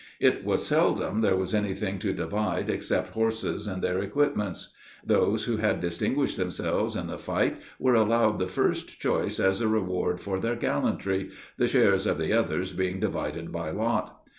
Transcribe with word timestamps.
It 0.19 0.43
was 0.43 0.65
seldom 0.65 1.19
there 1.21 1.35
was 1.35 1.53
anything 1.53 1.99
to 1.99 2.11
divide 2.11 2.71
except 2.71 3.11
horses 3.13 3.67
and 3.67 3.83
their 3.83 3.99
equipments. 3.99 4.75
Those 5.05 5.43
who 5.43 5.57
had 5.57 5.79
distinguished 5.79 6.37
themselves 6.37 6.95
in 6.95 7.05
the 7.05 7.19
fight 7.19 7.57
were 7.77 7.93
allowed 7.93 8.39
the 8.39 8.47
first 8.47 8.99
choice 8.99 9.39
as 9.39 9.61
a 9.61 9.67
reward 9.67 10.19
for 10.19 10.39
their 10.39 10.55
gallantry, 10.55 11.29
the 11.57 11.67
shares 11.67 12.07
of 12.07 12.17
the 12.17 12.33
others 12.33 12.73
being 12.73 12.99
divided 12.99 13.51
by 13.51 13.69
lot. 13.69 14.25